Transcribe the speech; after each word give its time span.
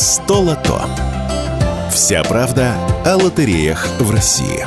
Столото. 0.00 0.80
Вся 1.90 2.22
правда 2.22 2.72
о 3.04 3.16
лотереях 3.16 3.84
в 3.98 4.12
России. 4.12 4.64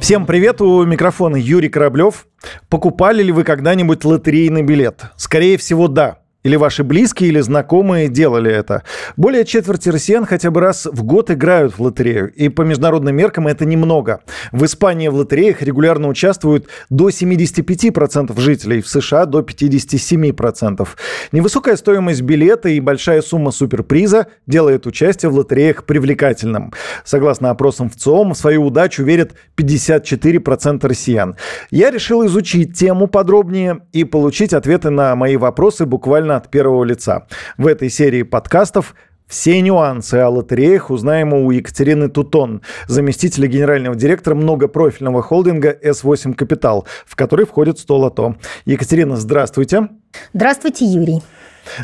Всем 0.00 0.26
привет, 0.26 0.60
у 0.60 0.84
микрофона 0.84 1.34
Юрий 1.34 1.68
Кораблев. 1.68 2.28
Покупали 2.68 3.20
ли 3.24 3.32
вы 3.32 3.42
когда-нибудь 3.42 4.04
лотерейный 4.04 4.62
билет? 4.62 5.06
Скорее 5.16 5.58
всего, 5.58 5.88
да. 5.88 6.21
Или 6.42 6.56
ваши 6.56 6.82
близкие 6.82 7.28
или 7.30 7.40
знакомые 7.40 8.08
делали 8.08 8.50
это. 8.50 8.82
Более 9.16 9.44
четверти 9.44 9.90
россиян 9.90 10.26
хотя 10.26 10.50
бы 10.50 10.60
раз 10.60 10.86
в 10.86 11.04
год 11.04 11.30
играют 11.30 11.78
в 11.78 11.80
лотерею. 11.80 12.32
И 12.32 12.48
по 12.48 12.62
международным 12.62 13.14
меркам 13.14 13.46
это 13.46 13.64
немного. 13.64 14.20
В 14.50 14.64
Испании 14.64 15.06
в 15.06 15.14
лотереях 15.14 15.62
регулярно 15.62 16.08
участвуют 16.08 16.66
до 16.90 17.10
75% 17.10 18.40
жителей, 18.40 18.82
в 18.82 18.88
США 18.88 19.26
до 19.26 19.40
57%. 19.40 20.88
Невысокая 21.30 21.76
стоимость 21.76 22.22
билета 22.22 22.68
и 22.70 22.80
большая 22.80 23.22
сумма 23.22 23.52
суперприза 23.52 24.26
делает 24.48 24.86
участие 24.86 25.30
в 25.30 25.34
лотереях 25.34 25.84
привлекательным. 25.84 26.72
Согласно 27.04 27.50
опросам 27.50 27.88
в 27.88 27.94
ЦИОМ, 27.94 28.34
в 28.34 28.36
свою 28.36 28.64
удачу 28.64 29.04
верят 29.04 29.34
54% 29.56 30.88
россиян. 30.88 31.36
Я 31.70 31.92
решил 31.92 32.26
изучить 32.26 32.76
тему 32.76 33.06
подробнее 33.06 33.82
и 33.92 34.02
получить 34.02 34.52
ответы 34.52 34.90
на 34.90 35.14
мои 35.14 35.36
вопросы 35.36 35.86
буквально 35.86 36.31
от 36.36 36.50
первого 36.50 36.84
лица. 36.84 37.26
В 37.58 37.66
этой 37.66 37.90
серии 37.90 38.22
подкастов 38.22 38.94
все 39.26 39.60
нюансы 39.62 40.16
о 40.16 40.28
лотереях 40.28 40.90
узнаем 40.90 41.32
у 41.32 41.50
Екатерины 41.50 42.08
Тутон, 42.08 42.60
заместителя 42.86 43.48
генерального 43.48 43.96
директора 43.96 44.34
многопрофильного 44.34 45.22
холдинга 45.22 45.72
S8 45.72 46.34
Капитал, 46.34 46.86
в 47.06 47.16
который 47.16 47.46
входит 47.46 47.78
100 47.78 47.96
лото. 47.96 48.36
Екатерина, 48.66 49.16
здравствуйте. 49.16 49.88
Здравствуйте, 50.32 50.84
Юрий. 50.86 51.22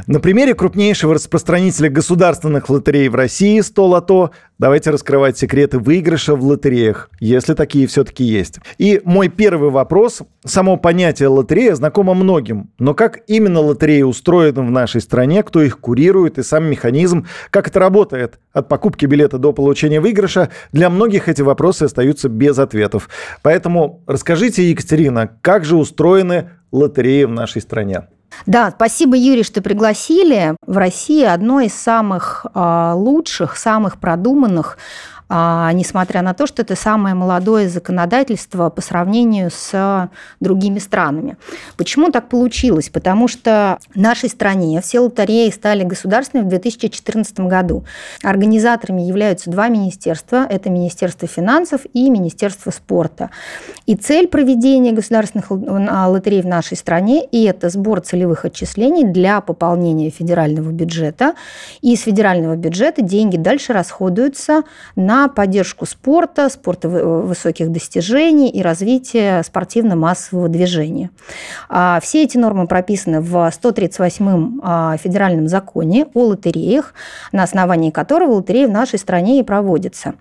На 0.06 0.20
примере 0.20 0.54
крупнейшего 0.54 1.14
распространителя 1.14 1.88
государственных 1.88 2.68
лотерей 2.68 3.08
в 3.08 3.14
России 3.14 3.60
100 3.60 3.86
лото 3.86 4.30
давайте 4.58 4.90
раскрывать 4.90 5.38
секреты 5.38 5.78
выигрыша 5.78 6.34
в 6.34 6.44
лотереях, 6.44 7.10
если 7.20 7.54
такие 7.54 7.86
все-таки 7.86 8.24
есть. 8.24 8.58
И 8.78 9.00
мой 9.04 9.28
первый 9.28 9.70
вопрос. 9.70 10.22
Само 10.44 10.76
понятие 10.76 11.28
лотерея 11.28 11.74
знакомо 11.74 12.14
многим, 12.14 12.70
но 12.78 12.94
как 12.94 13.20
именно 13.28 13.60
лотереи 13.60 14.02
устроены 14.02 14.62
в 14.62 14.70
нашей 14.70 15.00
стране, 15.00 15.42
кто 15.42 15.62
их 15.62 15.78
курирует 15.78 16.38
и 16.38 16.42
сам 16.42 16.64
механизм, 16.64 17.26
как 17.50 17.68
это 17.68 17.78
работает 17.78 18.38
от 18.52 18.68
покупки 18.68 19.06
билета 19.06 19.38
до 19.38 19.52
получения 19.52 20.00
выигрыша, 20.00 20.50
для 20.72 20.90
многих 20.90 21.28
эти 21.28 21.42
вопросы 21.42 21.84
остаются 21.84 22.28
без 22.28 22.58
ответов. 22.58 23.08
Поэтому 23.42 24.02
расскажите, 24.06 24.68
Екатерина, 24.68 25.30
как 25.40 25.64
же 25.64 25.76
устроены 25.76 26.50
лотереи 26.72 27.24
в 27.24 27.30
нашей 27.30 27.62
стране? 27.62 28.08
Да, 28.46 28.72
спасибо, 28.74 29.16
Юрий, 29.16 29.42
что 29.42 29.62
пригласили. 29.62 30.56
В 30.66 30.76
России 30.76 31.24
одно 31.24 31.60
из 31.60 31.74
самых 31.74 32.46
а, 32.54 32.94
лучших, 32.94 33.56
самых 33.56 33.98
продуманных 33.98 34.78
несмотря 35.30 36.22
на 36.22 36.34
то, 36.34 36.46
что 36.46 36.62
это 36.62 36.74
самое 36.74 37.14
молодое 37.14 37.68
законодательство 37.68 38.70
по 38.70 38.80
сравнению 38.80 39.50
с 39.50 40.08
другими 40.40 40.78
странами. 40.78 41.36
Почему 41.76 42.10
так 42.10 42.28
получилось? 42.28 42.88
Потому 42.88 43.28
что 43.28 43.78
в 43.94 43.98
нашей 43.98 44.28
стране 44.28 44.80
все 44.80 45.00
лотереи 45.00 45.50
стали 45.50 45.84
государственными 45.84 46.46
в 46.46 46.50
2014 46.50 47.40
году. 47.40 47.84
Организаторами 48.22 49.02
являются 49.02 49.50
два 49.50 49.68
министерства. 49.68 50.46
Это 50.48 50.70
Министерство 50.70 51.28
финансов 51.28 51.82
и 51.92 52.08
Министерство 52.10 52.70
спорта. 52.70 53.30
И 53.86 53.94
цель 53.94 54.28
проведения 54.28 54.92
государственных 54.92 55.50
а, 55.50 56.08
лотерей 56.08 56.42
в 56.42 56.46
нашей 56.46 56.76
стране– 56.76 57.26
и 57.32 57.44
это 57.44 57.68
сбор 57.68 58.00
целевых 58.00 58.44
отчислений 58.44 59.04
для 59.04 59.40
пополнения 59.40 60.10
федерального 60.10 60.70
бюджета. 60.70 61.34
И 61.80 61.94
из 61.94 62.02
федерального 62.02 62.56
бюджета 62.56 63.02
деньги 63.02 63.36
дальше 63.36 63.72
расходуются 63.72 64.62
на 64.96 65.17
поддержку 65.26 65.86
спорта, 65.86 66.48
спорта 66.48 66.88
высоких 66.88 67.72
достижений 67.72 68.48
и 68.50 68.62
развитие 68.62 69.42
спортивно-массового 69.42 70.48
движения. 70.48 71.10
А 71.68 71.98
все 72.00 72.22
эти 72.22 72.38
нормы 72.38 72.68
прописаны 72.68 73.20
в 73.20 73.34
138-м 73.34 74.60
а, 74.62 74.96
федеральном 74.98 75.48
законе 75.48 76.06
о 76.14 76.26
лотереях, 76.26 76.94
на 77.32 77.42
основании 77.42 77.90
которого 77.90 78.34
лотереи 78.34 78.66
в 78.66 78.70
нашей 78.70 79.00
стране 79.00 79.40
и 79.40 79.42
проводятся. 79.42 80.14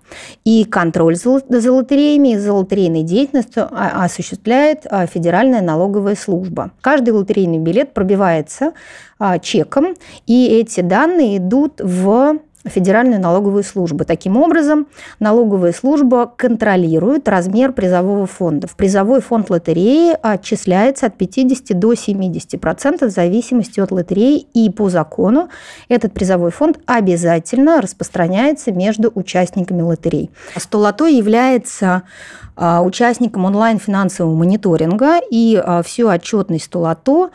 И 0.44 0.64
контроль 0.64 1.14
за 1.14 1.30
лотереями 1.72 2.32
и 2.32 2.38
за 2.38 2.52
лотерейной 2.52 3.04
деятельностью 3.04 3.68
а, 3.70 4.04
осуществляет 4.04 4.86
Федеральная 5.12 5.62
налоговая 5.62 6.16
служба. 6.16 6.72
Каждый 6.80 7.10
лотерейный 7.10 7.58
билет 7.58 7.94
пробивается 7.94 8.72
чеком, 9.42 9.96
и 10.26 10.46
эти 10.46 10.80
данные 10.80 11.38
идут 11.38 11.80
в 11.80 12.38
Федеральную 12.68 13.20
налоговую 13.20 13.64
службу. 13.64 14.04
Таким 14.04 14.36
образом, 14.36 14.86
налоговая 15.20 15.72
служба 15.72 16.32
контролирует 16.36 17.28
размер 17.28 17.72
призового 17.72 18.26
фонда. 18.26 18.66
В 18.66 18.76
призовой 18.76 19.20
фонд 19.20 19.50
лотереи 19.50 20.16
отчисляется 20.20 21.06
от 21.06 21.16
50 21.16 21.78
до 21.78 21.92
70% 21.92 22.58
процентов 22.58 23.10
в 23.10 23.14
зависимости 23.14 23.80
от 23.80 23.90
лотереи, 23.90 24.46
и 24.54 24.70
по 24.70 24.88
закону 24.88 25.48
этот 25.88 26.12
призовой 26.12 26.50
фонд 26.50 26.78
обязательно 26.86 27.80
распространяется 27.80 28.72
между 28.72 29.10
участниками 29.14 29.82
лотерей. 29.82 30.30
Столото 30.56 31.06
является 31.06 32.02
а, 32.56 32.82
участником 32.82 33.44
онлайн-финансового 33.44 34.34
мониторинга, 34.34 35.20
и 35.30 35.60
а, 35.62 35.82
всю 35.82 36.08
отчетность 36.08 36.64
Столото 36.64 37.26
а, 37.28 37.30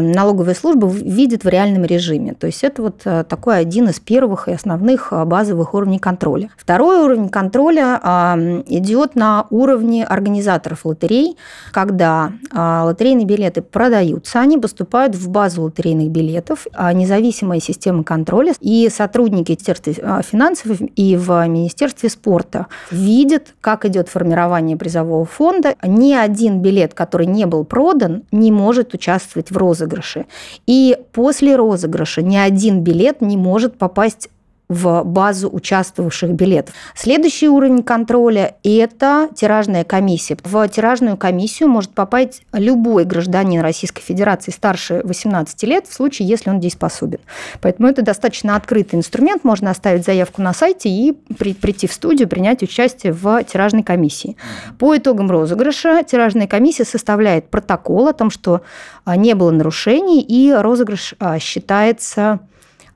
налоговая 0.00 0.54
служба 0.54 0.88
видит 0.88 1.44
в 1.44 1.48
реальном 1.48 1.84
режиме. 1.84 2.34
То 2.34 2.46
есть 2.46 2.64
это 2.64 2.82
вот 2.82 3.02
э, 3.04 3.24
такой 3.28 3.58
один 3.58 3.88
из 3.88 4.00
первых 4.00 4.48
и 4.48 4.52
основных 4.52 5.12
а, 5.12 5.24
базовых 5.24 5.74
уровней 5.74 5.98
контроля. 5.98 6.50
Второй 6.56 7.04
уровень 7.04 7.28
контроля 7.28 8.00
а, 8.02 8.38
идет 8.66 9.14
на 9.14 9.46
уровне 9.50 10.04
организаторов 10.04 10.84
лотерей, 10.84 11.36
когда 11.72 12.32
лотерейные 12.52 13.26
билеты 13.26 13.62
продаются, 13.62 14.40
они 14.40 14.58
поступают 14.58 15.14
в 15.16 15.28
базу 15.28 15.62
лотерейных 15.62 16.10
билетов, 16.10 16.66
независимая 16.92 17.60
система 17.60 18.04
контроля 18.04 18.54
и 18.60 18.88
сотрудники 18.90 19.54
Министерства 19.64 20.22
финансов 20.22 20.80
и 20.96 21.16
в 21.16 21.46
Министерстве 21.48 22.08
спорта 22.08 22.66
видят, 22.90 23.54
как 23.60 23.84
идет 23.84 24.08
формирование 24.08 24.76
призового 24.76 25.24
фонда. 25.24 25.74
Ни 25.82 26.12
один 26.12 26.60
билет, 26.60 26.94
который 26.94 27.26
не 27.26 27.46
был 27.46 27.64
продан, 27.64 28.24
не 28.30 28.52
может 28.52 28.94
участвовать 28.94 29.50
в 29.54 29.56
розыгрыше. 29.56 30.26
И 30.66 30.98
после 31.12 31.56
розыгрыша 31.56 32.22
ни 32.22 32.36
один 32.36 32.82
билет 32.82 33.20
не 33.20 33.36
может 33.36 33.78
попасть 33.78 34.28
в 34.74 35.04
базу 35.04 35.48
участвовавших 35.50 36.30
билетов. 36.30 36.74
Следующий 36.94 37.48
уровень 37.48 37.82
контроля– 37.82 38.56
это 38.64 39.28
тиражная 39.34 39.84
комиссия. 39.84 40.36
В 40.42 40.68
тиражную 40.68 41.16
комиссию 41.16 41.68
может 41.68 41.90
попасть 41.90 42.42
любой 42.52 43.04
гражданин 43.04 43.60
Российской 43.60 44.02
Федерации 44.02 44.50
старше 44.50 45.00
18 45.04 45.62
лет, 45.62 45.86
в 45.86 45.94
случае, 45.94 46.28
если 46.28 46.50
он 46.50 46.60
дееспособен. 46.60 47.20
Поэтому 47.60 47.88
это 47.88 48.02
достаточно 48.02 48.56
открытый 48.56 48.98
инструмент. 48.98 49.44
Можно 49.44 49.70
оставить 49.70 50.04
заявку 50.04 50.42
на 50.42 50.52
сайте 50.52 50.88
и 50.88 51.12
при, 51.38 51.54
прийти 51.54 51.86
в 51.86 51.92
студию, 51.92 52.28
принять 52.28 52.62
участие 52.62 53.12
в 53.12 53.42
тиражной 53.44 53.84
комиссии. 53.84 54.36
По 54.78 54.96
итогам 54.96 55.30
розыгрыша 55.30 56.02
тиражная 56.02 56.48
комиссия 56.48 56.84
составляет 56.84 57.48
протокол 57.48 58.08
о 58.08 58.12
том, 58.12 58.30
что 58.30 58.62
а, 59.04 59.16
не 59.16 59.34
было 59.34 59.52
нарушений, 59.52 60.20
и 60.20 60.52
розыгрыш 60.52 61.14
а, 61.20 61.38
считается 61.38 62.40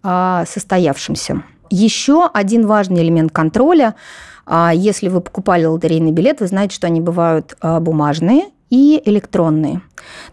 а, 0.02 0.44
состоявшимся. 0.46 1.42
Еще 1.70 2.28
один 2.32 2.66
важный 2.66 3.02
элемент 3.02 3.32
контроля. 3.32 3.94
А, 4.46 4.72
если 4.74 5.08
вы 5.08 5.20
покупали 5.20 5.64
лотерейный 5.64 6.12
билет, 6.12 6.40
вы 6.40 6.46
знаете, 6.46 6.74
что 6.74 6.86
они 6.86 7.00
бывают 7.00 7.56
а, 7.60 7.80
бумажные 7.80 8.46
и 8.70 9.00
электронные. 9.04 9.80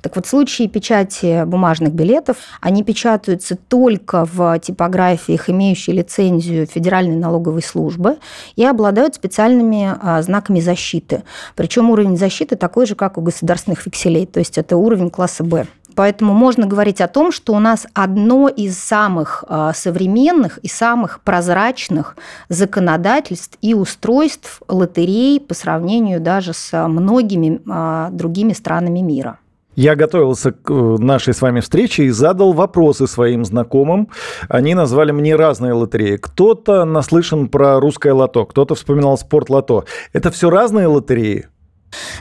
Так 0.02 0.16
вот, 0.16 0.26
в 0.26 0.30
случае 0.30 0.68
печати 0.68 1.44
бумажных 1.46 1.94
билетов, 1.94 2.38
они 2.62 2.84
печатаются 2.84 3.56
только 3.56 4.26
в 4.26 4.60
типографиях, 4.60 5.50
имеющие 5.50 5.96
лицензию 5.96 6.68
Федеральной 6.68 7.16
налоговой 7.16 7.64
службы, 7.64 8.18
и 8.56 8.66
обладают 8.66 9.16
специальными 9.16 9.96
а, 10.02 10.22
знаками 10.22 10.60
защиты. 10.60 11.24
Причем 11.56 11.90
уровень 11.90 12.18
защиты 12.18 12.56
такой 12.56 12.86
же, 12.86 12.96
как 12.96 13.18
у 13.18 13.22
государственных 13.22 13.86
векселей, 13.86 14.26
то 14.26 14.40
есть 14.40 14.58
это 14.58 14.78
уровень 14.78 15.10
класса 15.10 15.44
Б. 15.44 15.68
Поэтому 15.96 16.34
можно 16.34 16.68
говорить 16.68 17.02
о 17.02 17.08
том, 17.08 17.32
что 17.32 17.54
у 17.54 17.60
нас 17.60 17.88
одно 17.94 18.48
из 18.48 18.78
самых 18.78 19.44
а, 19.48 19.74
современных 19.74 20.58
и 20.60 20.68
самых 20.68 21.22
прозрачных 21.22 22.18
законодательств 22.50 23.58
и 23.62 23.74
устройств 23.74 24.62
лотерей 24.68 25.40
по 25.40 25.54
сравнению 25.54 26.20
даже 26.20 26.54
с 26.54 26.88
многими 26.88 27.62
а, 27.68 28.10
другими 28.12 28.54
странами 28.54 29.00
мира. 29.00 29.40
Я 29.76 29.96
готовился 29.96 30.54
к 30.54 30.72
э, 30.72 30.74
нашей 30.74 31.34
с 31.34 31.42
вами 31.42 31.60
встрече 31.60 32.06
и 32.06 32.10
задал 32.10 32.54
вопросы 32.54 33.08
своим 33.08 33.44
знакомым. 33.44 34.10
Они 34.48 34.74
назвали 34.74 35.12
мне 35.12 35.36
разные 35.36 35.74
лотереи. 35.74 36.16
Кто-то 36.16 36.86
наслышан 36.86 37.50
про 37.50 37.80
русское 37.82 38.14
лото, 38.14 38.46
кто-то 38.46 38.76
вспоминал 38.76 39.18
спорт 39.18 39.50
лото. 39.50 39.84
Это 40.14 40.32
все 40.32 40.50
разные 40.50 40.88
лотереи? 40.88 41.48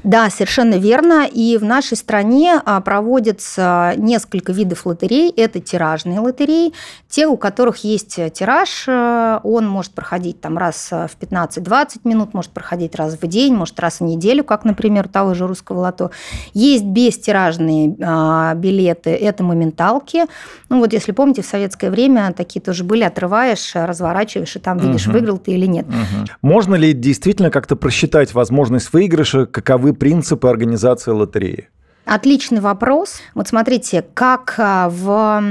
Да, 0.03 0.31
совершенно 0.31 0.75
верно. 0.75 1.27
И 1.27 1.57
в 1.57 1.65
нашей 1.65 1.97
стране 1.97 2.61
а, 2.65 2.81
проводятся 2.81 3.95
несколько 3.97 4.53
видов 4.53 4.87
лотерей. 4.87 5.31
Это 5.31 5.61
тиражные 5.61 6.21
лотереи. 6.21 6.73
Те, 7.09 7.27
у 7.27 7.37
которых 7.37 7.85
есть 7.85 8.19
тираж, 8.33 8.85
э, 8.89 9.41
он 9.45 9.69
может 9.69 9.93
проходить 9.93 10.41
там 10.41 10.59
раз 10.59 10.89
в 10.91 11.11
15-20 11.21 12.01
минут, 12.05 12.35
может 12.35 12.51
проходить 12.51 12.95
раз 12.97 13.17
в 13.21 13.27
день, 13.27 13.55
может 13.55 13.79
раз 13.79 14.01
в 14.01 14.05
неделю, 14.05 14.43
как, 14.45 14.65
например, 14.65 15.09
того 15.09 15.35
же 15.35 15.47
русского 15.47 15.81
лото. 15.81 16.11
Есть 16.53 16.85
бестиражные 16.85 17.97
а, 18.03 18.55
билеты, 18.55 19.11
это 19.11 19.45
моменталки. 19.45 20.25
Ну 20.69 20.81
вот 20.81 20.93
если 20.93 21.13
помните, 21.13 21.43
в 21.43 21.47
советское 21.47 21.91
время 21.91 22.33
такие 22.37 22.61
тоже 22.61 22.85
были, 22.85 23.05
отрываешь, 23.05 23.73
разворачиваешь, 23.75 24.57
и 24.57 24.59
там 24.59 24.79
видишь, 24.79 25.07
угу. 25.07 25.15
выиграл 25.15 25.39
ты 25.39 25.53
или 25.53 25.67
нет. 25.67 25.87
Угу. 25.87 26.27
Можно 26.43 26.75
ли 26.75 26.93
действительно 26.93 27.51
как-то 27.51 27.77
просчитать 27.77 28.35
возможность 28.35 28.93
выигрыша, 28.93 29.47
каковы 29.65 29.95
принципы 29.95 30.49
организации 30.49 31.11
лотереи? 31.11 31.69
Отличный 32.05 32.61
вопрос. 32.61 33.21
Вот 33.35 33.49
смотрите, 33.49 34.05
как 34.15 34.55
а, 34.59 34.91
в 34.91 35.43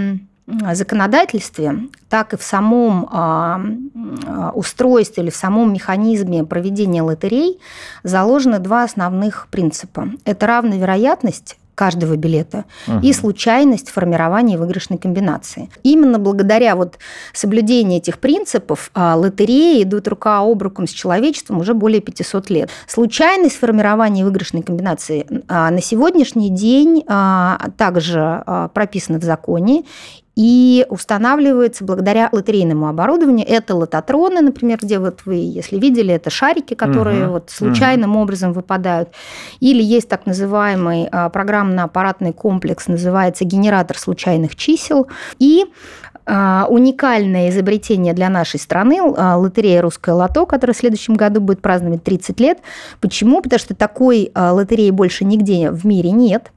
законодательстве, 0.73 1.89
так 2.09 2.33
и 2.33 2.37
в 2.37 2.43
самом 2.43 3.09
а, 3.11 3.59
а, 4.27 4.51
устройстве 4.51 5.23
или 5.23 5.29
в 5.31 5.35
самом 5.35 5.73
механизме 5.73 6.43
проведения 6.43 7.01
лотерей 7.01 7.59
заложены 8.03 8.59
два 8.59 8.83
основных 8.83 9.47
принципа. 9.49 10.09
Это 10.25 10.45
равная 10.45 10.77
вероятность 10.77 11.57
каждого 11.75 12.15
билета 12.15 12.65
угу. 12.87 12.99
и 13.01 13.13
случайность 13.13 13.89
формирования 13.89 14.57
выигрышной 14.57 14.97
комбинации. 14.97 15.69
Именно 15.83 16.19
благодаря 16.19 16.75
вот 16.75 16.99
соблюдению 17.33 17.97
этих 17.97 18.19
принципов 18.19 18.91
а, 18.93 19.15
лотереи 19.15 19.83
идут 19.83 20.07
рука 20.07 20.39
об 20.39 20.61
руку 20.61 20.85
с 20.85 20.91
человечеством 20.91 21.59
уже 21.59 21.73
более 21.73 22.01
500 22.01 22.49
лет. 22.49 22.69
Случайность 22.87 23.57
формирования 23.57 24.23
выигрышной 24.23 24.61
комбинации 24.61 25.25
а, 25.47 25.71
на 25.71 25.81
сегодняшний 25.81 26.49
день 26.49 27.03
а, 27.07 27.69
также 27.77 28.43
прописана 28.73 29.19
в 29.19 29.23
законе 29.23 29.83
и 30.35 30.85
устанавливается 30.89 31.83
благодаря 31.83 32.29
лотерейному 32.31 32.87
оборудованию. 32.87 33.47
Это 33.47 33.75
лототроны, 33.75 34.41
например, 34.41 34.79
где 34.81 34.97
вот 34.97 35.21
вы, 35.25 35.35
если 35.35 35.77
видели, 35.77 36.13
это 36.13 36.29
шарики, 36.29 36.73
которые 36.73 37.25
угу. 37.25 37.33
вот 37.33 37.49
случайным 37.51 38.11
угу. 38.11 38.23
образом 38.23 38.53
выпадают. 38.53 39.09
Или 39.59 39.83
есть 39.83 40.09
так 40.09 40.25
называемый 40.25 41.07
а, 41.11 41.29
программно-аппаратный 41.29 42.33
комплекс, 42.33 42.87
называется 42.87 43.45
генератор 43.45 43.97
случайных 43.97 44.55
чисел. 44.55 45.07
И 45.37 45.65
а, 46.25 46.65
уникальное 46.67 47.49
изобретение 47.49 48.13
для 48.13 48.29
нашей 48.29 48.59
страны 48.59 49.01
а, 49.01 49.37
лотерея 49.37 49.81
«Русское 49.83 50.15
лото», 50.15 50.47
которая 50.47 50.73
в 50.73 50.77
следующем 50.77 51.13
году 51.13 51.41
будет 51.41 51.61
праздновать 51.61 52.03
30 52.03 52.39
лет. 52.39 52.59
Почему? 53.01 53.41
Потому 53.41 53.59
что 53.59 53.75
такой 53.75 54.31
лотереи 54.33 54.89
больше 54.89 55.25
нигде 55.25 55.69
в 55.69 55.85
мире 55.85 56.11
нет. 56.11 56.52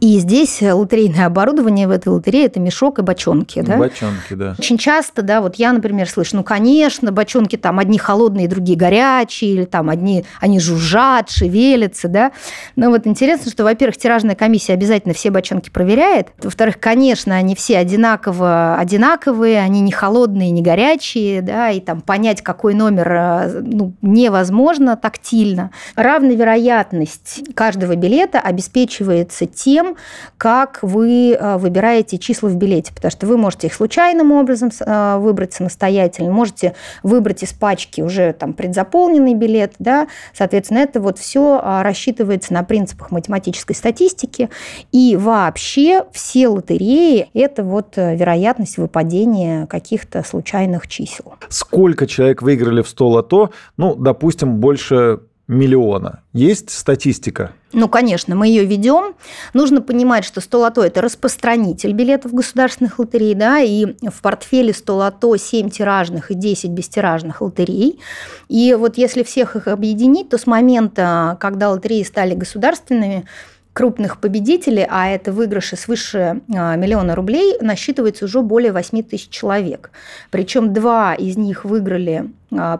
И 0.00 0.18
здесь 0.18 0.62
лотерейное 0.62 1.26
оборудование 1.26 1.88
в 1.88 1.90
этой 1.90 2.08
лотерее– 2.08 2.44
это 2.46 2.60
мешок 2.60 2.98
и 2.98 3.02
бочонки. 3.02 3.60
Да? 3.60 3.76
Бочонки, 3.76 4.34
да. 4.34 4.54
Очень 4.58 4.78
часто, 4.78 5.22
да, 5.22 5.40
вот 5.40 5.56
я, 5.56 5.72
например, 5.72 6.08
слышу, 6.08 6.36
ну, 6.36 6.44
конечно, 6.44 7.12
бочонки 7.12 7.56
там 7.56 7.78
одни 7.78 7.98
холодные, 7.98 8.48
другие 8.48 8.78
горячие, 8.78 9.52
или 9.52 9.64
там 9.64 9.90
одни, 9.90 10.24
они 10.40 10.60
жужжат, 10.60 11.30
шевелятся, 11.30 12.08
да. 12.08 12.32
Но 12.76 12.90
вот 12.90 13.06
интересно, 13.06 13.50
что, 13.50 13.64
во-первых, 13.64 13.96
тиражная 13.96 14.34
комиссия 14.34 14.74
обязательно 14.74 15.14
все 15.14 15.30
бочонки 15.30 15.70
проверяет. 15.70 16.28
Во-вторых, 16.42 16.78
конечно, 16.78 17.34
они 17.34 17.54
все 17.54 17.78
одинаково 17.78 18.76
одинаковые, 18.76 19.60
они 19.60 19.80
не 19.80 19.92
холодные, 19.92 20.50
не 20.50 20.62
горячие, 20.62 21.42
да, 21.42 21.70
и 21.70 21.80
там 21.80 22.00
понять, 22.00 22.42
какой 22.42 22.74
номер, 22.74 23.12
э, 23.12 23.60
ну, 23.60 23.92
невозможно 24.02 24.96
тактильно. 24.96 25.70
Равная 25.96 26.36
вероятность 26.36 27.42
каждого 27.54 27.96
билета 27.96 28.40
обеспечивается 28.40 29.46
тем, 29.46 29.79
тем, 29.80 29.96
как 30.36 30.78
вы 30.82 31.32
э, 31.32 31.56
выбираете 31.56 32.18
числа 32.18 32.48
в 32.48 32.56
билете, 32.56 32.92
потому 32.94 33.10
что 33.10 33.26
вы 33.26 33.36
можете 33.36 33.68
их 33.68 33.74
случайным 33.74 34.32
образом 34.32 34.70
э, 34.80 35.16
выбрать 35.18 35.52
самостоятельно, 35.52 36.30
можете 36.30 36.74
выбрать 37.02 37.42
из 37.42 37.52
пачки 37.52 38.00
уже 38.00 38.32
там 38.32 38.52
предзаполненный 38.52 39.34
билет, 39.34 39.74
да, 39.78 40.08
соответственно, 40.34 40.78
это 40.78 41.00
вот 41.00 41.18
все 41.18 41.60
э, 41.62 41.82
рассчитывается 41.82 42.52
на 42.52 42.62
принципах 42.62 43.10
математической 43.10 43.74
статистики, 43.74 44.50
и 44.92 45.16
вообще 45.16 46.04
все 46.12 46.48
лотереи– 46.48 47.28
это 47.34 47.62
вот 47.62 47.96
вероятность 47.96 48.78
выпадения 48.78 49.66
каких-то 49.66 50.22
случайных 50.22 50.88
чисел. 50.88 51.34
Сколько 51.48 52.06
человек 52.06 52.42
выиграли 52.42 52.82
в 52.82 52.88
100 52.88 53.08
лото? 53.08 53.50
Ну, 53.76 53.94
допустим, 53.94 54.56
больше 54.56 55.20
миллиона. 55.50 56.22
Есть 56.32 56.70
статистика? 56.70 57.52
Ну, 57.72 57.88
конечно, 57.88 58.34
мы 58.34 58.48
ее 58.48 58.64
ведем. 58.64 59.14
Нужно 59.52 59.82
понимать, 59.82 60.24
что 60.24 60.40
100 60.40 60.58
лото– 60.58 60.82
это 60.84 61.00
распространитель 61.02 61.92
билетов 61.92 62.32
государственных 62.32 62.98
лотерей, 62.98 63.34
да, 63.34 63.60
и 63.60 63.86
в 64.00 64.22
портфеле 64.22 64.72
100 64.72 64.96
лото 64.96 65.36
7 65.36 65.70
тиражных 65.70 66.30
и 66.30 66.34
10 66.34 66.70
бестиражных 66.70 67.40
лотерей. 67.40 68.00
И 68.48 68.74
вот 68.74 68.96
если 68.96 69.22
всех 69.22 69.56
их 69.56 69.68
объединить, 69.68 70.28
то 70.28 70.38
с 70.38 70.46
момента, 70.46 71.36
когда 71.40 71.70
лотереи 71.70 72.04
стали 72.04 72.34
государственными, 72.34 73.26
крупных 73.72 74.20
победителей, 74.20 74.86
а 74.88 75.08
это 75.08 75.32
выигрыши 75.32 75.76
свыше 75.76 76.42
а, 76.52 76.76
миллиона 76.76 77.14
рублей, 77.14 77.56
насчитывается 77.60 78.24
уже 78.24 78.42
более 78.42 78.72
8 78.72 79.02
тысяч 79.04 79.28
человек. 79.28 79.90
Причем 80.30 80.72
два 80.72 81.14
из 81.14 81.36
них 81.36 81.64
выиграли 81.64 82.30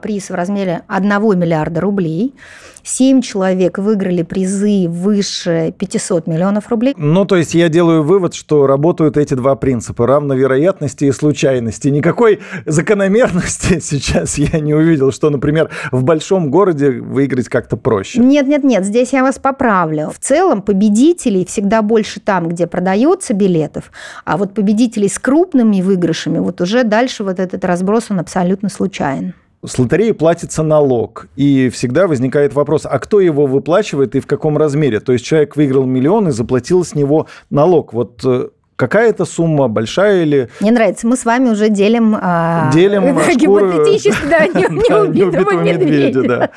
приз 0.03 0.31
в 0.31 0.35
размере 0.35 0.83
1 0.89 1.39
миллиарда 1.39 1.81
рублей. 1.81 2.35
Семь 2.83 3.21
человек 3.21 3.79
выиграли 3.79 4.23
призы 4.23 4.89
выше 4.89 5.75
500 5.79 6.27
миллионов 6.27 6.69
рублей. 6.69 6.95
Ну, 6.97 7.25
то 7.25 7.37
есть 7.37 7.55
я 7.55 7.69
делаю 7.69 8.03
вывод, 8.03 8.35
что 8.35 8.67
работают 8.67 9.17
эти 9.17 9.35
два 9.35 9.55
принципа– 9.57 10.07
равновероятности 10.09 11.05
и 11.05 11.13
случайности. 11.13 11.89
Никакой 11.89 12.41
закономерности 12.67 13.79
сейчас 13.83 14.39
я 14.39 14.61
не 14.61 14.75
увидел, 14.75 15.13
что, 15.13 15.31
например, 15.31 15.71
в 15.93 16.05
большом 16.05 16.51
городе 16.51 16.91
выиграть 16.91 17.49
как-то 17.49 17.77
проще. 17.77 18.21
Нет, 18.21 18.47
нет, 18.47 18.65
нет, 18.65 18.85
здесь 18.85 19.13
я 19.13 19.23
вас 19.23 19.39
поправлю. 19.39 20.11
В 20.11 20.19
целом 20.19 20.63
победителей 20.63 21.45
всегда 21.45 21.83
больше 21.83 22.21
там, 22.21 22.49
где 22.49 22.67
продается 22.67 23.35
билетов, 23.35 23.93
а 24.25 24.37
вот 24.37 24.55
победителей 24.55 25.09
с 25.09 25.19
крупными 25.19 25.83
выигрышами, 25.83 26.39
вот 26.39 26.61
уже 26.61 26.85
дальше 26.85 27.25
вот 27.25 27.39
этот 27.39 27.65
разброс, 27.65 28.11
он 28.11 28.21
абсолютно 28.21 28.69
случайен 28.69 29.35
с 29.65 29.79
лотереи 29.79 30.13
платится 30.13 30.63
налог, 30.63 31.29
и 31.37 31.69
всегда 31.69 32.07
возникает 32.07 32.55
вопрос, 32.55 32.87
а 32.87 32.99
кто 32.99 33.21
его 33.21 33.47
выплачивает 33.47 34.15
и 34.17 34.21
в 34.21 34.27
каком 34.27 34.57
размере? 34.57 35.01
То 35.01 35.13
есть 35.13 35.25
человек 35.25 35.57
выиграл 35.57 35.85
миллион 35.85 36.29
и 36.29 36.33
заплатил 36.33 36.85
с 36.85 36.95
него 36.95 37.27
налог. 37.51 37.93
Вот 37.93 38.23
э, 38.25 38.49
Какая-то 38.81 39.27
сумма, 39.27 39.69
большая 39.69 40.23
или... 40.23 40.49
Мне 40.61 40.71
нравится, 40.71 41.07
мы 41.07 41.19
с 41.19 41.27
вами 41.27 41.51
уже 41.51 41.69
делим... 41.69 42.17
А, 42.19 42.71
делим 42.73 43.15
гипотетически, 43.37 44.27
да, 44.27 44.47
неубитого 44.47 45.51
медведя. 45.63 46.51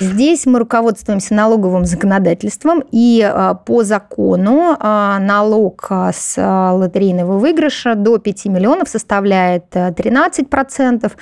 Здесь 0.00 0.46
мы 0.46 0.58
руководствуемся 0.58 1.34
налоговым 1.34 1.84
законодательством, 1.84 2.82
и 2.92 3.20
а, 3.22 3.52
по 3.52 3.84
закону 3.84 4.74
а, 4.80 5.18
налог 5.18 5.86
с 6.14 6.38
лотерейного 6.38 7.36
выигрыша 7.36 7.94
до 7.94 8.16
5 8.16 8.46
миллионов 8.46 8.88
составляет 8.88 9.66
13%, 9.74 11.12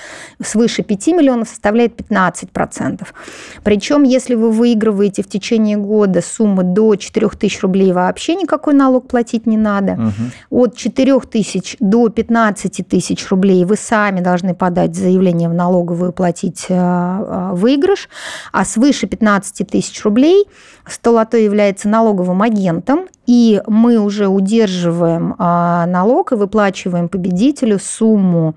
свыше 0.40 0.82
5 0.84 1.06
миллионов 1.08 1.48
составляет 1.48 2.00
15%. 2.00 3.04
Причем, 3.64 4.04
если 4.04 4.36
вы 4.36 4.52
выигрываете 4.52 5.24
в 5.24 5.28
течение 5.28 5.76
года 5.76 6.22
суммы 6.22 6.62
до 6.62 6.94
4 6.94 7.28
тысяч 7.30 7.60
рублей, 7.60 7.90
вообще 7.90 8.36
никакой 8.36 8.74
налог 8.74 9.08
платить 9.08 9.46
не 9.46 9.56
надо. 9.56 9.94
Угу 9.94 10.43
от 10.50 10.76
4 10.76 11.20
тысяч 11.20 11.76
до 11.80 12.08
15 12.08 12.86
тысяч 12.88 13.28
рублей 13.30 13.64
вы 13.64 13.76
сами 13.76 14.20
должны 14.20 14.54
подать 14.54 14.94
заявление 14.94 15.48
в 15.48 15.54
налоговую, 15.54 16.12
платить 16.12 16.66
э, 16.68 16.74
э, 16.74 17.50
выигрыш, 17.52 18.08
а 18.52 18.64
свыше 18.64 19.06
15 19.06 19.68
тысяч 19.68 20.02
рублей 20.04 20.46
Столото 20.86 21.38
является 21.38 21.88
налоговым 21.88 22.42
агентом, 22.42 23.06
и 23.26 23.62
мы 23.66 23.98
уже 23.98 24.28
удерживаем 24.28 25.32
э, 25.32 25.86
налог 25.86 26.32
и 26.32 26.36
выплачиваем 26.36 27.08
победителю 27.08 27.78
сумму 27.78 28.54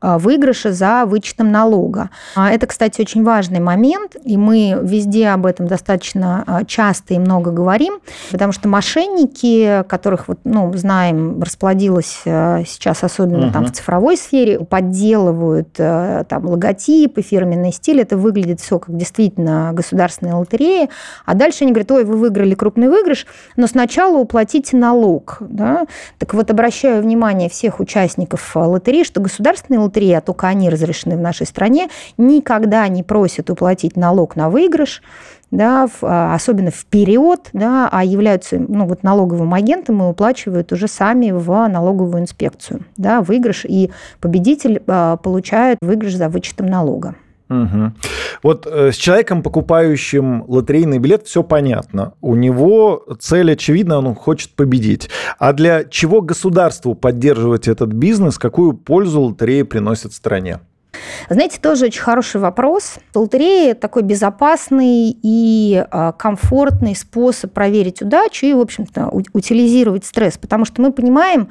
выигрыша 0.00 0.72
за 0.72 1.04
вычетом 1.06 1.50
налога. 1.50 2.10
А 2.34 2.50
это, 2.50 2.66
кстати, 2.66 3.00
очень 3.00 3.24
важный 3.24 3.60
момент, 3.60 4.16
и 4.24 4.36
мы 4.36 4.78
везде 4.82 5.28
об 5.28 5.46
этом 5.46 5.66
достаточно 5.66 6.44
а, 6.46 6.64
часто 6.64 7.14
и 7.14 7.18
много 7.18 7.50
говорим, 7.50 8.00
потому 8.30 8.52
что 8.52 8.68
мошенники, 8.68 9.84
которых, 9.88 10.28
вот, 10.28 10.38
ну, 10.44 10.72
знаем, 10.76 11.42
расплодилось 11.42 12.22
сейчас, 12.24 13.04
особенно 13.04 13.46
угу. 13.46 13.52
там 13.52 13.66
в 13.66 13.72
цифровой 13.72 14.16
сфере, 14.16 14.60
подделывают 14.60 15.72
там 15.72 16.46
логотипы, 16.46 17.22
фирменный 17.22 17.72
стиль, 17.72 18.00
это 18.00 18.16
выглядит 18.16 18.60
все 18.60 18.78
как 18.78 18.96
действительно 18.96 19.70
государственная 19.72 20.34
лотерея, 20.34 20.88
а 21.24 21.34
дальше 21.34 21.64
они 21.64 21.72
говорят, 21.72 21.90
ой, 21.90 22.04
вы 22.04 22.16
выиграли 22.16 22.54
крупный 22.54 22.88
выигрыш, 22.88 23.26
но 23.56 23.66
сначала 23.66 24.16
уплатите 24.18 24.76
налог. 24.76 25.38
Да? 25.40 25.86
Так 26.18 26.34
вот, 26.34 26.50
обращаю 26.50 27.02
внимание 27.02 27.48
всех 27.48 27.80
участников 27.80 28.54
лотереи, 28.54 29.04
что 29.04 29.20
государственные 29.20 29.80
лотереи, 29.90 30.12
а 30.12 30.20
только 30.20 30.46
они 30.46 30.70
разрешены 30.70 31.16
в 31.16 31.20
нашей 31.20 31.46
стране, 31.46 31.88
никогда 32.16 32.86
не 32.88 33.02
просят 33.02 33.50
уплатить 33.50 33.96
налог 33.96 34.36
на 34.36 34.48
выигрыш, 34.48 35.02
да, 35.50 35.88
в, 35.88 36.02
а, 36.02 36.34
особенно 36.34 36.70
вперед, 36.70 37.48
да, 37.52 37.88
а 37.90 38.04
являются 38.04 38.58
ну, 38.58 38.86
вот 38.86 39.02
налоговым 39.02 39.52
агентом 39.52 40.00
и 40.02 40.06
уплачивают 40.06 40.72
уже 40.72 40.86
сами 40.86 41.32
в 41.32 41.68
налоговую 41.68 42.22
инспекцию 42.22 42.84
да, 42.96 43.20
выигрыш, 43.20 43.64
и 43.64 43.90
победитель 44.20 44.82
а, 44.86 45.16
получает 45.16 45.78
выигрыш 45.82 46.14
за 46.14 46.28
вычетом 46.28 46.66
налога. 46.66 47.16
Угу. 47.50 47.92
Вот 48.44 48.66
э, 48.66 48.92
с 48.92 48.96
человеком, 48.96 49.42
покупающим 49.42 50.44
лотерейный 50.46 50.98
билет, 50.98 51.26
все 51.26 51.42
понятно. 51.42 52.14
У 52.20 52.36
него 52.36 53.04
цель 53.18 53.52
очевидна, 53.52 53.98
он 53.98 54.14
хочет 54.14 54.54
победить. 54.54 55.10
А 55.38 55.52
для 55.52 55.84
чего 55.84 56.20
государству 56.20 56.94
поддерживать 56.94 57.66
этот 57.66 57.92
бизнес? 57.92 58.38
Какую 58.38 58.74
пользу 58.74 59.22
лотереи 59.22 59.62
приносят 59.62 60.12
стране? 60.12 60.60
Знаете, 61.28 61.60
тоже 61.60 61.86
очень 61.86 62.02
хороший 62.02 62.40
вопрос. 62.40 62.98
Лотерея– 63.14 63.74
такой 63.76 64.02
безопасный 64.02 65.16
и 65.22 65.84
а, 65.90 66.12
комфортный 66.12 66.96
способ 66.96 67.52
проверить 67.52 68.02
удачу 68.02 68.46
и, 68.46 68.52
в 68.52 68.60
общем-то, 68.60 69.08
утилизировать 69.08 70.04
стресс. 70.04 70.38
Потому 70.38 70.64
что 70.64 70.82
мы 70.82 70.92
понимаем, 70.92 71.48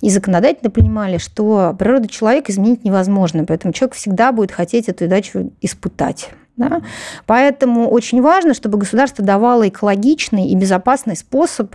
и 0.00 0.10
законодательно 0.10 0.70
понимали, 0.70 1.18
что 1.18 1.74
природу 1.78 2.08
человека 2.08 2.52
изменить 2.52 2.84
невозможно, 2.84 3.44
поэтому 3.44 3.72
человек 3.72 3.96
всегда 3.96 4.32
будет 4.32 4.52
хотеть 4.52 4.88
эту 4.88 5.06
удачу 5.06 5.52
испытать. 5.60 6.30
Да? 6.58 6.82
Поэтому 7.26 7.88
очень 7.88 8.20
важно, 8.20 8.52
чтобы 8.52 8.78
государство 8.78 9.24
давало 9.24 9.68
экологичный 9.68 10.48
и 10.48 10.56
безопасный 10.56 11.16
способ 11.16 11.74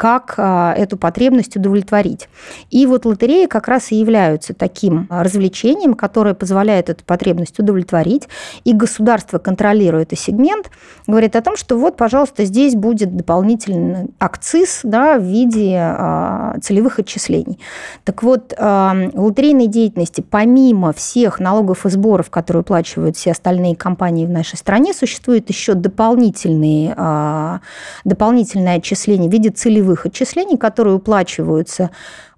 как 0.00 0.36
а, 0.38 0.72
эту 0.78 0.96
потребность 0.96 1.56
удовлетворить. 1.56 2.30
И 2.70 2.86
вот 2.86 3.04
лотереи 3.04 3.44
как 3.44 3.68
раз 3.68 3.92
и 3.92 3.96
являются 3.96 4.54
таким 4.54 5.06
развлечением, 5.10 5.92
которое 5.92 6.32
позволяет 6.32 6.88
эту 6.88 7.04
потребность 7.04 7.58
удовлетворить, 7.58 8.26
и 8.64 8.72
государство, 8.72 9.36
контролирует 9.36 10.14
этот 10.14 10.24
сегмент, 10.24 10.70
говорит 11.06 11.36
о 11.36 11.42
том, 11.42 11.54
что 11.54 11.76
вот, 11.76 11.98
пожалуйста, 11.98 12.46
здесь 12.46 12.76
будет 12.76 13.14
дополнительный 13.14 14.08
акциз 14.18 14.80
да, 14.84 15.18
в 15.18 15.22
виде 15.22 15.76
а, 15.78 16.56
целевых 16.62 16.98
отчислений. 16.98 17.58
Так 18.04 18.22
вот, 18.22 18.54
а, 18.56 18.96
лотерейной 19.12 19.66
деятельности, 19.66 20.22
помимо 20.22 20.94
всех 20.94 21.40
налогов 21.40 21.84
и 21.84 21.90
сборов, 21.90 22.30
которые 22.30 22.62
уплачивают 22.62 23.18
все 23.18 23.32
остальные 23.32 23.76
компании 23.76 24.19
в 24.26 24.30
нашей 24.30 24.56
стране, 24.56 24.92
существуют 24.92 25.48
еще 25.48 25.74
дополнительные, 25.74 27.60
дополнительные 28.04 28.76
отчисления 28.76 29.28
в 29.28 29.32
виде 29.32 29.50
целевых 29.50 30.06
отчислений, 30.06 30.56
которые 30.56 30.96
уплачиваются 30.96 31.90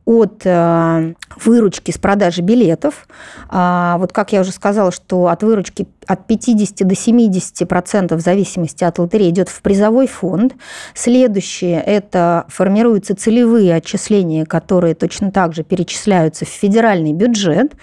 от 0.04 0.42
э, 0.44 1.14
выручки 1.36 1.90
с 1.92 1.98
продажи 1.98 2.42
билетов. 2.42 3.06
А, 3.48 3.96
вот 3.98 4.12
как 4.12 4.32
я 4.32 4.40
уже 4.40 4.50
сказала, 4.50 4.90
что 4.90 5.28
от 5.28 5.42
выручки 5.42 5.86
от 6.06 6.26
50 6.26 6.86
до 6.86 6.96
70 6.96 7.68
процентов 7.68 8.20
в 8.20 8.24
зависимости 8.24 8.82
от 8.82 8.98
лотереи 8.98 9.30
идет 9.30 9.48
в 9.48 9.62
призовой 9.62 10.08
фонд. 10.08 10.54
Следующее– 10.94 11.80
это 11.86 12.44
формируются 12.48 13.14
целевые 13.14 13.74
отчисления, 13.76 14.44
которые 14.44 14.94
точно 14.94 15.30
так 15.30 15.54
же 15.54 15.62
перечисляются 15.62 16.44
в 16.44 16.48
федеральный 16.48 17.12
бюджет. 17.12 17.74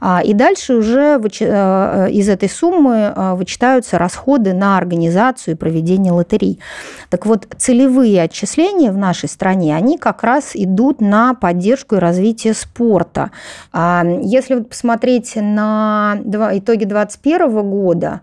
А, 0.00 0.20
и 0.22 0.34
дальше 0.34 0.74
уже 0.74 1.18
э, 1.18 2.10
из 2.10 2.28
этой 2.28 2.50
суммы 2.50 3.14
э, 3.16 3.34
вычитаются 3.34 3.96
расходы 3.96 4.52
на 4.52 4.76
организацию 4.76 5.54
и 5.54 5.56
проведение 5.56 6.12
лотерей. 6.12 6.60
Так 7.08 7.24
вот, 7.24 7.48
целевые 7.56 8.22
отчисления 8.22 8.92
в 8.92 8.98
нашей 8.98 9.28
стране, 9.30 9.74
они 9.74 9.96
как 9.96 10.22
раз 10.22 10.50
идут 10.54 11.00
на 11.00 11.32
поддержку 11.32 11.53
и 11.96 11.98
развитие 11.98 12.54
спорта. 12.54 13.30
А, 13.72 14.04
если 14.22 14.60
посмотреть 14.60 15.36
на 15.36 16.16
итоги 16.24 16.84
2021 16.84 17.70
года, 17.70 18.20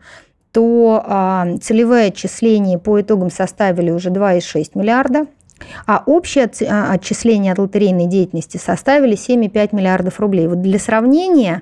то 0.52 1.04
а, 1.06 1.48
целевые 1.62 2.08
отчисления 2.08 2.78
по 2.78 3.00
итогам 3.00 3.30
составили 3.30 3.92
уже 3.92 4.10
2,6 4.10 4.72
миллиарда 4.76 5.28
а 5.86 6.04
общее 6.06 6.50
а, 6.68 6.94
отчисление 6.94 7.54
от 7.54 7.60
лотерейной 7.60 8.08
деятельности 8.08 8.58
составили 8.58 9.16
7,5 9.16 9.76
миллиардов 9.76 10.20
рублей. 10.20 10.48
Вот 10.48 10.62
для 10.62 10.80
сравнения, 10.80 11.62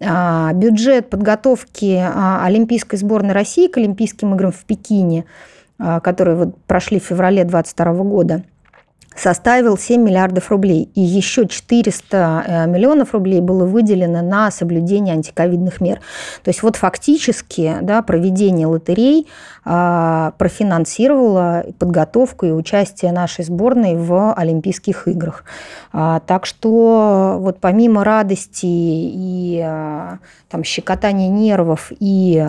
а, 0.00 0.52
бюджет 0.52 1.10
подготовки 1.10 2.02
Олимпийской 2.42 2.96
сборной 2.96 3.34
России 3.34 3.68
к 3.68 3.76
Олимпийским 3.76 4.34
играм 4.34 4.52
в 4.52 4.64
Пекине, 4.64 5.24
которые 5.78 6.36
вот 6.36 6.56
прошли 6.66 6.98
в 6.98 7.04
феврале 7.04 7.44
2022 7.44 8.04
года, 8.04 8.42
составил 9.16 9.78
7 9.78 10.02
миллиардов 10.02 10.50
рублей. 10.50 10.90
И 10.94 11.00
еще 11.00 11.46
400 11.46 12.44
э, 12.46 12.66
миллионов 12.66 13.14
рублей 13.14 13.40
было 13.40 13.64
выделено 13.64 14.22
на 14.22 14.50
соблюдение 14.50 15.14
антиковидных 15.14 15.80
мер. 15.80 16.00
То 16.42 16.50
есть 16.50 16.62
вот 16.62 16.76
фактически 16.76 17.76
да, 17.82 18.02
проведение 18.02 18.66
лотерей 18.66 19.26
а, 19.64 20.32
профинансировало 20.38 21.64
подготовку 21.78 22.46
и 22.46 22.52
участие 22.52 23.10
нашей 23.10 23.44
сборной 23.44 23.96
в 23.96 24.32
Олимпийских 24.34 25.08
играх. 25.08 25.44
А, 25.92 26.20
так 26.20 26.46
что 26.46 27.36
вот 27.40 27.58
помимо 27.58 28.04
радости 28.04 28.66
и 28.66 29.60
а, 29.64 30.18
там, 30.48 30.62
щекотания 30.62 31.28
нервов 31.28 31.90
и 31.98 32.46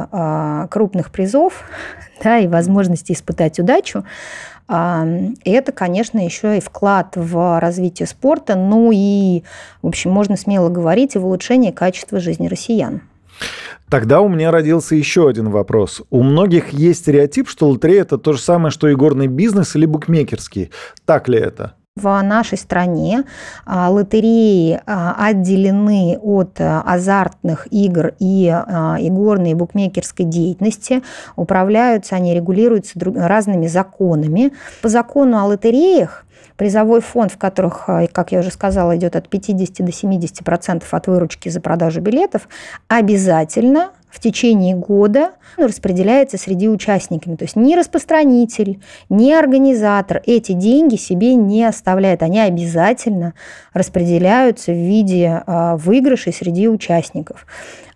крупных 0.69 1.11
призов 1.11 1.63
да, 2.23 2.37
и 2.37 2.47
возможности 2.47 3.13
испытать 3.13 3.59
удачу, 3.59 4.03
и 4.69 5.49
это, 5.49 5.71
конечно, 5.71 6.23
еще 6.23 6.57
и 6.57 6.61
вклад 6.61 7.15
в 7.15 7.59
развитие 7.59 8.07
спорта, 8.07 8.55
ну 8.55 8.91
и, 8.93 9.43
в 9.81 9.87
общем, 9.87 10.11
можно 10.11 10.35
смело 10.35 10.69
говорить 10.69 11.15
и 11.15 11.19
в 11.19 11.25
улучшение 11.25 11.71
качества 11.71 12.19
жизни 12.19 12.47
россиян. 12.47 13.01
Тогда 13.89 14.19
у 14.19 14.27
меня 14.27 14.51
родился 14.51 14.95
еще 14.95 15.29
один 15.29 15.49
вопрос. 15.49 16.01
У 16.09 16.21
многих 16.21 16.73
есть 16.73 16.99
стереотип, 16.99 17.47
что 17.47 17.69
лотерея– 17.69 18.01
это 18.03 18.17
то 18.17 18.33
же 18.33 18.41
самое, 18.41 18.71
что 18.71 18.89
и 18.89 18.95
горный 18.95 19.27
бизнес 19.27 19.75
или 19.77 19.85
букмекерский. 19.85 20.71
Так 21.05 21.29
ли 21.29 21.39
это? 21.39 21.75
В 21.97 22.21
нашей 22.21 22.59
стране 22.59 23.23
а, 23.65 23.89
лотереи 23.89 24.79
а, 24.85 25.15
отделены 25.17 26.19
от 26.21 26.61
а, 26.61 26.83
азартных 26.85 27.67
игр 27.71 28.13
и 28.19 28.47
игорной 28.47 29.51
и 29.51 29.55
букмекерской 29.55 30.25
деятельности. 30.25 31.01
Управляются 31.35 32.15
они, 32.15 32.35
регулируются 32.35 32.99
разными 32.99 33.65
законами. 33.65 34.53
По 34.83 34.89
закону 34.89 35.39
о 35.39 35.45
лотереях 35.45 36.25
призовой 36.55 37.01
фонд, 37.01 37.31
в 37.31 37.37
которых, 37.37 37.87
как 38.11 38.31
я 38.31 38.39
уже 38.39 38.51
сказала, 38.51 38.95
идет 38.95 39.15
от 39.15 39.27
50 39.27 39.85
до 39.85 39.91
70 39.91 40.43
процентов 40.43 40.93
от 40.93 41.07
выручки 41.07 41.49
за 41.49 41.61
продажу 41.61 42.01
билетов, 42.01 42.47
обязательно 42.87 43.91
в 44.09 44.19
течение 44.19 44.75
года 44.75 45.31
распределяется 45.57 46.37
среди 46.37 46.69
участниками. 46.69 47.35
То 47.35 47.43
есть 47.43 47.55
ни 47.55 47.75
распространитель, 47.75 48.79
ни 49.09 49.31
организатор 49.31 50.21
эти 50.25 50.53
деньги 50.53 50.95
себе 50.95 51.35
не 51.35 51.65
оставляет. 51.65 52.23
Они 52.23 52.39
обязательно 52.39 53.33
распределяются 53.73 54.71
в 54.71 54.75
виде 54.75 55.43
а, 55.45 55.75
выигрышей 55.77 56.31
среди 56.31 56.69
участников. 56.69 57.45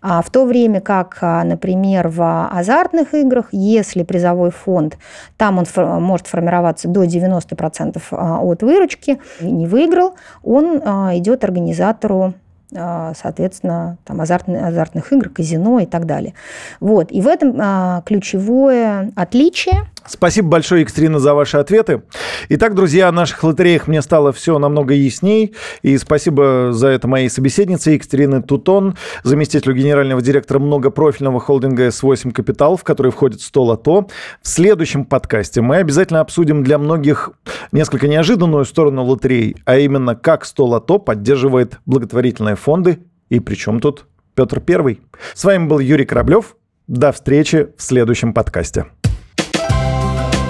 А 0.02 0.20
в 0.20 0.30
то 0.30 0.44
время 0.44 0.80
как, 0.80 1.18
а, 1.20 1.44
например, 1.44 2.08
в 2.08 2.48
азартных 2.48 3.14
играх, 3.14 3.48
если 3.52 4.02
призовой 4.02 4.50
фонд, 4.50 4.98
там 5.36 5.58
он 5.58 5.66
может 6.02 6.26
формироваться 6.26 6.88
до 6.88 7.04
90% 7.04 8.02
а, 8.10 8.40
от 8.40 8.62
выручки, 8.62 9.18
не 9.40 9.66
выиграл, 9.66 10.14
он 10.42 10.78
идет 10.78 11.44
организатору 11.44 12.34
соответственно, 12.74 13.98
там, 14.04 14.20
азартных, 14.20 14.62
азартных 14.62 15.12
игр, 15.12 15.28
казино 15.28 15.80
и 15.80 15.86
так 15.86 16.06
далее. 16.06 16.34
Вот. 16.80 17.12
И 17.12 17.20
в 17.20 17.26
этом 17.26 17.56
а, 17.60 18.02
ключевое 18.04 19.12
отличие 19.14 19.86
Спасибо 20.06 20.48
большое, 20.48 20.80
Екатерина, 20.80 21.20
за 21.20 21.32
ваши 21.32 21.58
ответы. 21.58 22.02
Итак, 22.48 22.74
друзья, 22.74 23.08
о 23.08 23.12
наших 23.12 23.42
лотереях 23.44 23.86
мне 23.86 24.02
стало 24.02 24.32
все 24.32 24.58
намного 24.58 24.94
ясней. 24.94 25.54
И 25.82 25.96
спасибо 25.96 26.70
за 26.72 26.88
это 26.88 27.06
моей 27.06 27.30
собеседнице 27.30 27.92
Екатерины 27.92 28.42
Тутон, 28.42 28.96
заместителю 29.22 29.74
генерального 29.74 30.20
директора 30.20 30.58
многопрофильного 30.58 31.38
холдинга 31.38 31.86
S8 31.88 32.32
Капитал, 32.32 32.76
в 32.76 32.82
который 32.82 33.12
входит 33.12 33.42
100 33.42 33.62
лото. 33.62 34.08
В 34.42 34.48
следующем 34.48 35.04
подкасте 35.04 35.60
мы 35.60 35.76
обязательно 35.76 36.20
обсудим 36.20 36.64
для 36.64 36.78
многих 36.78 37.30
несколько 37.72 38.06
неожиданную 38.06 38.64
сторону 38.64 39.04
лотерей, 39.04 39.56
а 39.64 39.78
именно 39.78 40.14
как 40.14 40.44
100 40.44 40.64
лото 40.64 40.98
поддерживает 40.98 41.80
благотворительные 41.86 42.56
фонды 42.56 43.00
и 43.28 43.40
причем 43.40 43.80
тут 43.80 44.06
Петр 44.34 44.60
Первый. 44.60 45.00
С 45.34 45.44
вами 45.44 45.66
был 45.66 45.78
Юрий 45.78 46.04
Кораблев. 46.04 46.56
До 46.86 47.12
встречи 47.12 47.68
в 47.76 47.82
следующем 47.82 48.34
подкасте. 48.34 48.86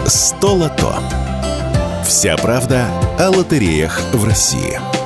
Столото. 0.04 0.94
Вся 2.04 2.36
правда 2.36 2.86
о 3.18 3.30
лотереях 3.30 4.00
в 4.12 4.24
России. 4.24 5.01